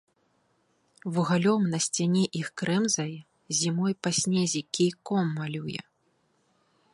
[1.17, 3.13] Вугалем на сцяне іх крэмзае,
[3.59, 5.79] зімой па снезе кійком малюе.